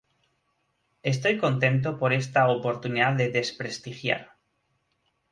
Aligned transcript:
Estoy 1.03 1.37
contento 1.37 1.99
por 1.99 2.11
esta 2.11 2.47
oportunidad 2.47 3.13
de 3.13 3.29
desprestigiar 3.29 4.31